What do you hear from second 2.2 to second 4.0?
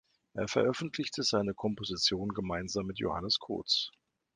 gemeinsam mit Johannes Kohtz.